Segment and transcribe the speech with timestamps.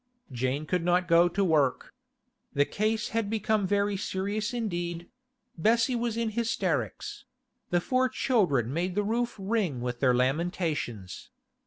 [0.31, 1.93] Jane could not go to work.
[2.53, 5.07] The case had become very serious indeed;
[5.59, 7.25] Bessie was in hysterics;
[7.69, 11.29] the four children made the roof ring with their lamentations.